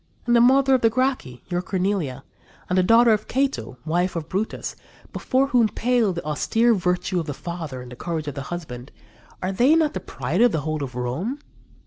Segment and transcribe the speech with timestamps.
[0.25, 2.23] And the mother of the Gracchi, your Cornelia,
[2.67, 4.75] and the daughter of Cato, wife of Brutus,
[5.13, 8.91] before whom pale the austere virtue of the father and the courage of the husband
[9.43, 11.37] are they not the pride of the whole of Rome?